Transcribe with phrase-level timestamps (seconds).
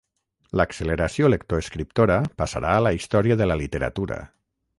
[0.59, 4.19] L'acceleració lectoescriptora passarà a la història de la literatura.